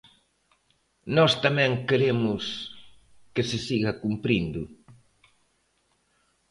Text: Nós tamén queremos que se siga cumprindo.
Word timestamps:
Nós 1.15 1.33
tamén 1.45 1.71
queremos 1.89 2.43
que 3.33 3.43
se 3.49 3.57
siga 3.67 3.91
cumprindo. 4.03 4.61